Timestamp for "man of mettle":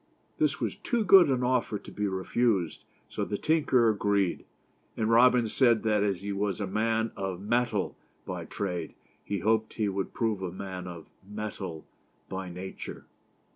10.51-11.85